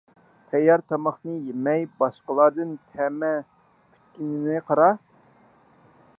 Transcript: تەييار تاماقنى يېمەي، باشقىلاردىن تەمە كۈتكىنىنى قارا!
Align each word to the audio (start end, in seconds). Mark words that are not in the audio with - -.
تەييار 0.53 0.83
تاماقنى 0.93 1.35
يېمەي، 1.49 1.85
باشقىلاردىن 1.99 2.73
تەمە 2.95 3.31
كۈتكىنىنى 3.45 4.67
قارا! 4.71 4.91